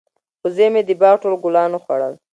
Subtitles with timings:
[0.43, 2.13] وزې مې د باغ ټول ګلان وخوړل.